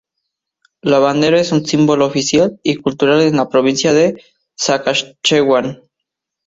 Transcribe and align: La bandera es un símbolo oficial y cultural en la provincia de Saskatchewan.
La 0.81 0.97
bandera 0.97 1.39
es 1.39 1.51
un 1.51 1.63
símbolo 1.63 2.07
oficial 2.07 2.59
y 2.63 2.77
cultural 2.77 3.21
en 3.21 3.35
la 3.35 3.49
provincia 3.49 3.93
de 3.93 4.19
Saskatchewan. 4.55 5.83